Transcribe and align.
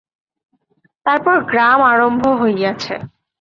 তারপর 1.05 1.35
গ্রাম 1.43 1.79
আরম্ভ 1.91 2.23
হইয়াছে। 2.41 2.95